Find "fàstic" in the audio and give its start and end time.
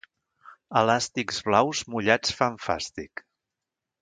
2.65-3.25